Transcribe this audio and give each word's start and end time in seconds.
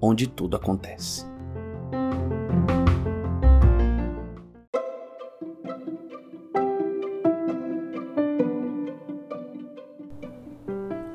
onde 0.00 0.26
tudo 0.26 0.56
acontece. 0.56 1.26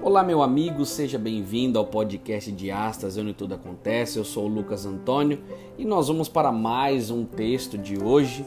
Olá, 0.01 0.23
meu 0.23 0.43
amigo, 0.43 0.85
seja 0.85 1.17
bem-vindo 1.17 1.79
ao 1.79 1.88
podcast 1.88 2.51
de 2.51 2.69
Astas, 2.69 3.17
onde 3.17 3.33
tudo 3.33 3.55
acontece. 3.55 4.19
Eu 4.19 4.25
sou 4.25 4.45
o 4.45 4.47
Lucas 4.47 4.85
Antônio 4.85 5.39
e 5.77 5.85
nós 5.85 6.07
vamos 6.07 6.29
para 6.29 6.52
mais 6.52 7.09
um 7.09 7.25
texto 7.25 7.77
de 7.77 7.97
hoje, 7.97 8.45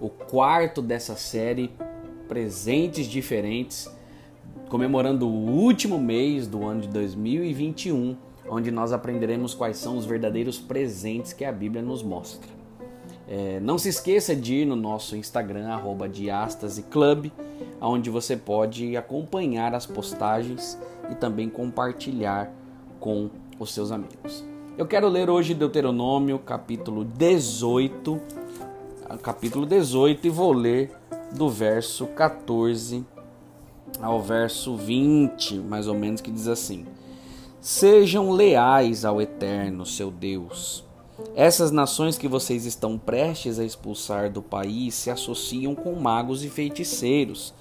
o 0.00 0.08
quarto 0.08 0.80
dessa 0.80 1.16
série 1.16 1.72
Presentes 2.28 3.06
Diferentes, 3.06 3.90
comemorando 4.68 5.26
o 5.26 5.50
último 5.50 5.98
mês 5.98 6.46
do 6.46 6.64
ano 6.64 6.82
de 6.82 6.88
2021, 6.88 8.16
onde 8.48 8.70
nós 8.70 8.92
aprenderemos 8.92 9.54
quais 9.54 9.76
são 9.76 9.96
os 9.96 10.04
verdadeiros 10.04 10.58
presentes 10.58 11.32
que 11.32 11.44
a 11.44 11.52
Bíblia 11.52 11.82
nos 11.82 12.02
mostra. 12.02 12.48
É, 13.28 13.60
não 13.60 13.76
se 13.76 13.90
esqueça 13.90 14.34
de 14.34 14.54
ir 14.54 14.64
no 14.64 14.74
nosso 14.74 15.14
Instagram, 15.14 15.68
arroba 15.68 16.08
Club, 16.90 17.30
onde 17.80 18.08
você 18.08 18.36
pode 18.36 18.96
acompanhar 18.96 19.74
as 19.74 19.84
postagens 19.84 20.78
e 21.10 21.14
também 21.14 21.48
compartilhar 21.48 22.50
com 22.98 23.28
os 23.58 23.72
seus 23.74 23.92
amigos. 23.92 24.44
Eu 24.78 24.86
quero 24.86 25.08
ler 25.08 25.28
hoje 25.28 25.54
Deuteronômio, 25.54 26.38
capítulo 26.38 27.04
18, 27.04 28.20
capítulo 29.22 29.66
18 29.66 30.26
e 30.26 30.30
vou 30.30 30.52
ler 30.52 30.90
do 31.32 31.50
verso 31.50 32.06
14 32.06 33.04
ao 34.00 34.22
verso 34.22 34.76
20, 34.76 35.56
mais 35.58 35.86
ou 35.88 35.94
menos, 35.94 36.20
que 36.20 36.30
diz 36.30 36.46
assim: 36.46 36.86
Sejam 37.60 38.30
leais 38.30 39.04
ao 39.04 39.20
Eterno, 39.20 39.84
seu 39.84 40.10
Deus. 40.10 40.84
Essas 41.34 41.70
nações 41.70 42.16
que 42.16 42.28
vocês 42.28 42.64
estão 42.64 42.96
prestes 42.96 43.58
a 43.58 43.64
expulsar 43.64 44.30
do 44.30 44.40
país 44.40 44.94
se 44.94 45.10
associam 45.10 45.74
com 45.74 45.94
magos 45.94 46.44
e 46.44 46.48
feiticeiros 46.48 47.52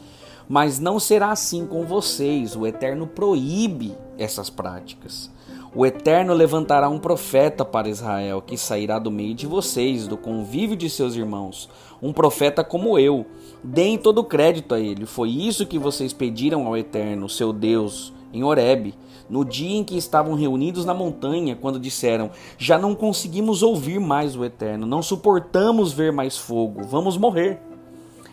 mas 0.47 0.79
não 0.79 0.99
será 0.99 1.31
assim 1.31 1.65
com 1.65 1.83
vocês. 1.83 2.55
O 2.55 2.65
Eterno 2.65 3.05
proíbe 3.05 3.93
essas 4.17 4.49
práticas. 4.49 5.29
O 5.75 5.85
Eterno 5.85 6.33
levantará 6.33 6.87
um 6.89 6.97
profeta 6.97 7.65
para 7.65 7.89
Israel, 7.89 8.41
que 8.41 8.57
sairá 8.57 8.97
do 8.97 9.11
meio 9.11 9.35
de 9.35 9.45
vocês, 9.45 10.07
do 10.07 10.17
convívio 10.17 10.77
de 10.77 10.89
seus 10.89 11.15
irmãos, 11.15 11.69
um 12.01 12.13
profeta 12.13 12.63
como 12.63 12.97
eu. 12.97 13.25
Deem 13.63 13.97
todo 13.97 14.19
o 14.19 14.23
crédito 14.23 14.73
a 14.73 14.79
ele. 14.79 15.05
Foi 15.05 15.29
isso 15.29 15.67
que 15.67 15.77
vocês 15.77 16.13
pediram 16.13 16.65
ao 16.65 16.77
Eterno, 16.77 17.27
seu 17.27 17.51
Deus, 17.51 18.13
em 18.33 18.43
Horebe, 18.43 18.93
no 19.29 19.43
dia 19.43 19.77
em 19.77 19.83
que 19.83 19.97
estavam 19.97 20.35
reunidos 20.35 20.85
na 20.85 20.93
montanha, 20.93 21.55
quando 21.55 21.79
disseram: 21.79 22.31
Já 22.57 22.77
não 22.77 22.95
conseguimos 22.95 23.63
ouvir 23.63 23.99
mais 23.99 24.35
o 24.35 24.43
Eterno, 24.45 24.85
não 24.85 25.01
suportamos 25.01 25.93
ver 25.93 26.11
mais 26.11 26.37
fogo, 26.37 26.83
vamos 26.83 27.17
morrer. 27.17 27.59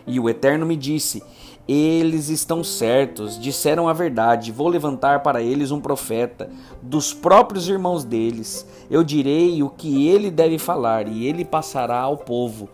E 0.07 0.21
o 0.21 0.29
Eterno 0.29 0.67
me 0.67 0.77
disse: 0.77 1.23
eles 1.67 2.29
estão 2.29 2.63
certos, 2.63 3.41
disseram 3.41 3.89
a 3.89 3.93
verdade. 3.95 4.53
Vou 4.53 4.69
levantar 4.69 5.23
para 5.23 5.43
eles 5.43 5.71
um 5.71 5.81
profeta, 5.81 6.51
dos 6.83 7.15
próprios 7.15 7.69
irmãos 7.69 8.05
deles. 8.05 8.67
Eu 8.91 9.03
direi 9.03 9.63
o 9.63 9.71
que 9.71 10.07
ele 10.09 10.31
deve 10.31 10.59
falar, 10.59 11.09
e 11.09 11.27
ele 11.27 11.45
passará 11.45 12.01
ao 12.01 12.19
povo 12.19 12.69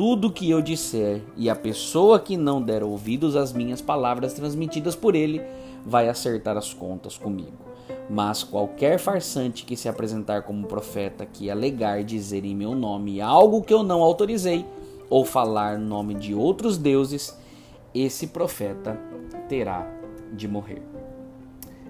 tudo 0.00 0.32
que 0.32 0.48
eu 0.48 0.62
disser. 0.62 1.20
E 1.36 1.50
a 1.50 1.54
pessoa 1.54 2.18
que 2.18 2.34
não 2.34 2.62
der 2.62 2.82
ouvidos 2.82 3.36
às 3.36 3.52
minhas 3.52 3.82
palavras 3.82 4.32
transmitidas 4.32 4.96
por 4.96 5.14
ele 5.14 5.42
vai 5.84 6.08
acertar 6.08 6.56
as 6.56 6.72
contas 6.72 7.18
comigo. 7.18 7.52
Mas 8.08 8.42
qualquer 8.42 8.98
farsante 8.98 9.62
que 9.66 9.76
se 9.76 9.90
apresentar 9.90 10.44
como 10.44 10.66
profeta 10.66 11.26
que 11.26 11.50
alegar 11.50 12.02
dizer 12.02 12.46
em 12.46 12.56
meu 12.56 12.74
nome 12.74 13.20
algo 13.20 13.60
que 13.60 13.74
eu 13.74 13.82
não 13.82 14.00
autorizei, 14.00 14.64
ou 15.10 15.22
falar 15.22 15.78
nome 15.78 16.14
de 16.14 16.34
outros 16.34 16.78
deuses, 16.78 17.38
esse 17.94 18.28
profeta 18.28 18.98
terá 19.50 19.86
de 20.32 20.48
morrer. 20.48 20.80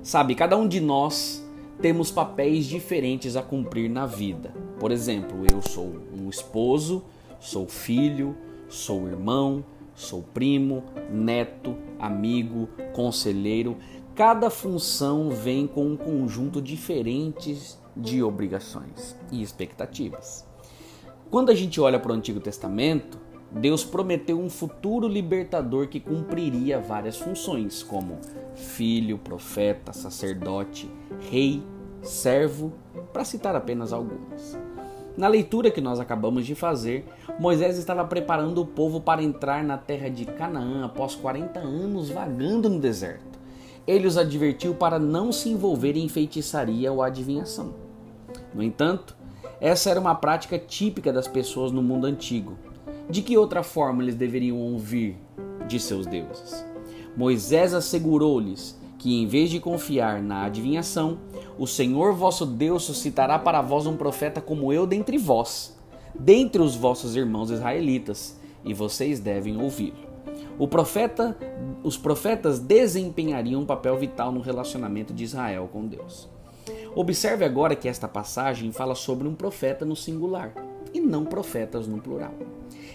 Sabe, 0.03 0.34
cada 0.34 0.56
um 0.56 0.66
de 0.66 0.81
nós 0.81 1.48
temos 1.81 2.10
papéis 2.10 2.66
diferentes 2.66 3.37
a 3.37 3.42
cumprir 3.42 3.88
na 3.88 4.04
vida. 4.04 4.53
Por 4.81 4.91
exemplo, 4.91 5.44
eu 5.48 5.62
sou 5.62 5.94
um 6.21 6.28
esposo, 6.28 7.04
sou 7.41 7.67
filho, 7.67 8.37
sou 8.69 9.09
irmão, 9.09 9.65
sou 9.95 10.23
primo, 10.23 10.84
neto, 11.11 11.77
amigo, 11.99 12.69
conselheiro. 12.93 13.77
Cada 14.15 14.51
função 14.51 15.31
vem 15.31 15.67
com 15.67 15.87
um 15.87 15.97
conjunto 15.97 16.61
diferente 16.61 17.56
de 17.97 18.23
obrigações 18.23 19.17
e 19.33 19.43
expectativas. 19.43 20.47
Quando 21.31 21.51
a 21.51 21.55
gente 21.55 21.81
olha 21.81 21.99
para 21.99 22.12
o 22.12 22.15
Antigo 22.15 22.41
Testamento, 22.41 23.19
Deus 23.53 23.84
prometeu 23.84 24.39
um 24.39 24.49
futuro 24.49 25.09
libertador 25.09 25.89
que 25.89 25.99
cumpriria 25.99 26.78
várias 26.78 27.17
funções, 27.17 27.83
como 27.83 28.19
filho, 28.55 29.19
profeta, 29.19 29.93
sacerdote, 29.93 30.89
rei, 31.31 31.62
servo, 32.03 32.72
para 33.12 33.25
citar 33.25 33.57
apenas 33.57 33.93
algumas. 33.93 34.57
Na 35.16 35.28
leitura 35.28 35.71
que 35.71 35.81
nós 35.81 35.98
acabamos 35.98 36.47
de 36.47 36.54
fazer, 36.54 37.04
Moisés 37.38 37.76
estava 37.76 38.04
preparando 38.04 38.62
o 38.62 38.66
povo 38.66 39.00
para 39.00 39.22
entrar 39.22 39.62
na 39.65 39.76
terra 39.76 40.09
de 40.09 40.25
Canaã 40.25 40.84
após 40.84 41.15
40 41.15 41.59
anos 41.59 42.10
vagando 42.10 42.69
no 42.69 42.78
deserto. 42.78 43.38
Ele 43.87 44.06
os 44.06 44.16
advertiu 44.16 44.75
para 44.75 44.98
não 44.98 45.32
se 45.32 45.48
envolverem 45.48 46.04
em 46.04 46.09
feitiçaria 46.09 46.93
ou 46.93 47.03
adivinhação. 47.03 47.75
No 48.54 48.62
entanto, 48.62 49.16
essa 49.60 49.91
era 49.91 50.00
uma 50.00 50.15
prática 50.15 50.59
típica 50.59 51.12
das 51.12 51.28
pessoas 51.28 51.72
no 51.72 51.82
mundo 51.82 52.06
antigo 52.06 52.56
de 53.10 53.22
que 53.22 53.37
outra 53.37 53.62
forma 53.62 54.03
eles 54.03 54.15
deveriam 54.15 54.56
ouvir 54.56 55.16
de 55.66 55.81
seus 55.81 56.06
deuses? 56.06 56.65
Moisés 57.16 57.75
assegurou-lhes 57.75 58.80
que, 59.00 59.16
em 59.16 59.27
vez 59.27 59.49
de 59.49 59.59
confiar 59.59 60.22
na 60.22 60.44
adivinhação, 60.44 61.19
o 61.59 61.66
Senhor 61.66 62.12
vosso 62.12 62.44
Deus 62.44 62.84
suscitará 62.84 63.38
para 63.38 63.62
vós 63.62 63.87
um 63.87 63.97
profeta 63.97 64.43
como 64.43 64.71
eu 64.75 64.87
dentre 64.87 65.16
vós, 65.16 65.75
dentre 66.15 66.61
os 66.61 66.77
vossos 66.77 67.16
irmãos 67.16 67.50
israelitas, 67.50 68.39
e 68.62 68.75
vocês 68.75 69.19
devem 69.19 69.56
ouvi-lo. 69.56 70.10
O 70.59 70.69
profeta, 70.69 71.34
os 71.83 71.97
profetas 71.97 72.59
desempenhariam 72.59 73.62
um 73.62 73.66
papel 73.66 73.97
vital 73.97 74.31
no 74.31 74.41
relacionamento 74.41 75.15
de 75.15 75.25
Israel 75.25 75.71
com 75.72 75.87
Deus. 75.87 76.28
Observe 76.94 77.43
agora 77.43 77.75
que 77.75 77.89
esta 77.89 78.06
passagem 78.06 78.71
fala 78.71 78.94
sobre 78.94 79.27
um 79.27 79.34
profeta 79.34 79.87
no 79.87 79.97
singular 79.97 80.53
e 80.93 81.00
não 81.00 81.25
profetas 81.25 81.87
no 81.87 82.03
plural. 82.03 82.34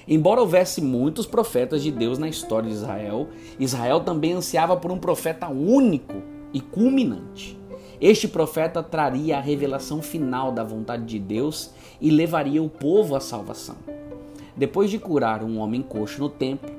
Embora 0.08 0.40
houvesse 0.40 0.82
muitos 0.82 1.26
profetas 1.26 1.82
de 1.82 1.90
Deus 1.90 2.20
na 2.20 2.30
história 2.30 2.70
de 2.70 2.76
Israel, 2.76 3.28
Israel 3.60 4.02
também 4.02 4.34
ansiava 4.34 4.78
por 4.78 4.92
um 4.92 5.00
profeta 5.00 5.48
único 5.48 6.22
e 6.54 6.62
culminante. 6.62 7.58
Este 8.00 8.28
profeta 8.28 8.84
traria 8.84 9.38
a 9.38 9.42
revelação 9.42 10.04
final 10.04 10.52
da 10.52 10.64
vontade 10.64 11.06
de 11.06 11.18
Deus 11.18 11.72
e 12.00 12.12
levaria 12.12 12.62
o 12.62 12.70
povo 12.70 13.16
à 13.16 13.20
salvação. 13.20 13.78
Depois 14.56 14.92
de 14.92 15.00
curar 15.00 15.44
um 15.44 15.58
homem 15.58 15.82
coxo 15.82 16.20
no 16.20 16.30
templo, 16.30 16.70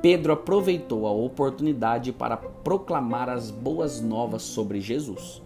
Pedro 0.00 0.32
aproveitou 0.32 1.08
a 1.08 1.10
oportunidade 1.10 2.12
para 2.12 2.36
proclamar 2.36 3.28
as 3.28 3.50
boas 3.50 4.00
novas 4.00 4.42
sobre 4.42 4.80
Jesus. 4.80 5.42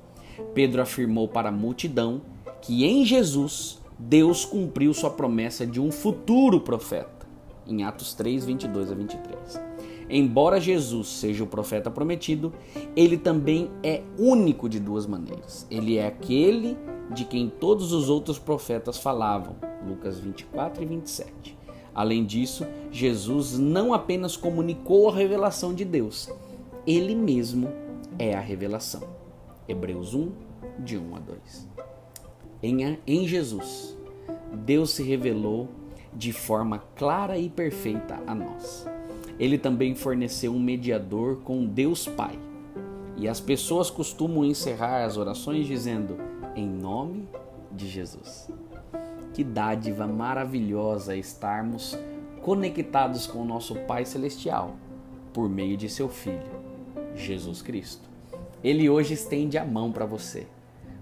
Pedro 0.53 0.83
afirmou 0.83 1.27
para 1.27 1.49
a 1.49 1.53
multidão 1.53 2.21
que 2.61 2.85
em 2.85 3.05
Jesus 3.05 3.81
Deus 3.99 4.45
cumpriu 4.45 4.93
sua 4.93 5.11
promessa 5.11 5.67
de 5.67 5.81
um 5.81 5.91
futuro 5.91 6.61
profeta 6.61 7.20
em 7.71 7.85
Atos 7.85 8.15
3, 8.15 8.45
22 8.45 8.91
a 8.91 8.95
23. 8.95 9.61
Embora 10.09 10.61
Jesus 10.61 11.07
seja 11.07 11.45
o 11.45 11.47
profeta 11.47 11.91
prometido, 11.91 12.53
ele 12.97 13.17
também 13.17 13.71
é 13.83 14.03
único 14.19 14.69
de 14.69 14.81
duas 14.81 15.07
maneiras. 15.07 15.67
Ele 15.71 15.97
é 15.97 16.07
aquele 16.07 16.77
de 17.13 17.25
quem 17.25 17.49
todos 17.49 17.93
os 17.93 18.09
outros 18.09 18.39
profetas 18.39 18.99
falavam, 18.99 19.57
Lucas 19.87 20.19
24 20.19 20.83
e 20.83 20.87
27. 20.87 21.59
Além 21.95 22.25
disso, 22.25 22.67
Jesus 22.91 23.59
não 23.59 23.93
apenas 23.93 24.37
comunicou 24.37 25.09
a 25.09 25.15
revelação 25.15 25.75
de 25.75 25.85
Deus, 25.85 26.31
ele 26.87 27.15
mesmo 27.15 27.69
é 28.19 28.35
a 28.35 28.41
revelação. 28.41 29.03
Hebreus 29.69 30.15
1, 30.15 30.33
de 30.81 30.99
1 30.99 31.17
a 31.17 31.19
2. 31.21 31.69
Em, 32.63 32.99
em 33.07 33.27
Jesus, 33.27 33.97
Deus 34.53 34.91
se 34.91 35.03
revelou 35.03 35.69
de 36.13 36.33
forma 36.33 36.83
clara 36.97 37.39
e 37.39 37.49
perfeita 37.49 38.21
a 38.27 38.35
nós. 38.35 38.87
Ele 39.39 39.57
também 39.57 39.95
forneceu 39.95 40.53
um 40.53 40.61
mediador 40.61 41.37
com 41.43 41.65
Deus 41.65 42.07
Pai. 42.07 42.39
E 43.17 43.29
as 43.29 43.41
pessoas 43.41 43.91
costumam 43.91 44.45
encerrar 44.45 45.05
as 45.05 45.17
orações 45.17 45.67
dizendo: 45.67 46.17
Em 46.55 46.69
nome 46.69 47.29
de 47.73 47.89
Jesus. 47.89 48.51
Que 49.33 49.45
dádiva 49.45 50.07
maravilhosa 50.07 51.17
estarmos 51.17 51.99
conectados 52.43 53.27
com 53.27 53.41
o 53.41 53.45
nosso 53.45 53.75
Pai 53.87 54.05
Celestial 54.05 54.77
por 55.33 55.49
meio 55.49 55.77
de 55.77 55.89
seu 55.89 56.09
Filho, 56.09 56.61
Jesus 57.15 57.63
Cristo. 57.63 58.09
Ele 58.63 58.91
hoje 58.91 59.15
estende 59.15 59.57
a 59.57 59.65
mão 59.65 59.93
para 59.93 60.05
você, 60.05 60.47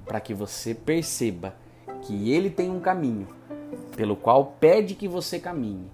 para 0.04 0.20
que 0.20 0.34
você 0.34 0.75
perceba 0.75 1.56
que 2.02 2.31
ele 2.31 2.50
tem 2.50 2.70
um 2.70 2.81
caminho 2.81 3.26
pelo 3.98 4.14
qual 4.14 4.54
pede 4.60 4.94
que 4.94 5.08
você 5.08 5.40
caminhe. 5.40 5.90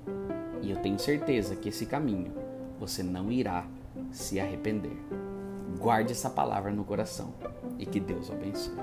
E 0.60 0.70
eu 0.70 0.76
tenho 0.76 0.98
certeza 0.98 1.56
que 1.56 1.70
esse 1.70 1.86
caminho 1.86 2.34
você 2.78 3.02
não 3.02 3.32
irá 3.32 3.66
se 4.10 4.38
arrepender. 4.38 4.94
Guarde 5.78 6.12
essa 6.12 6.28
palavra 6.28 6.70
no 6.70 6.84
coração 6.84 7.32
e 7.78 7.86
que 7.86 7.98
Deus 7.98 8.28
o 8.28 8.34
abençoe. 8.34 8.76